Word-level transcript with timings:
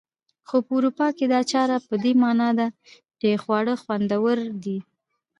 خو 0.47 0.57
په 0.65 0.71
اروپا 0.77 1.07
کې 1.17 1.25
دا 1.33 1.41
چاره 1.51 1.77
په 1.87 1.93
دې 2.03 2.13
مانا 2.21 2.49
ده 2.59 2.67
چې 3.19 3.39
خواړه 3.43 3.73
خوندور 3.81 4.37
دي. 4.63 4.77